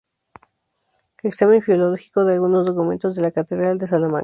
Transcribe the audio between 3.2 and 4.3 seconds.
la Catedral de Salamanca".